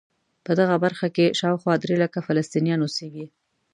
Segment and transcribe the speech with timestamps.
[0.45, 3.25] په دغه برخه کې شاوخوا درې لکه فلسطینیان اوسېږي.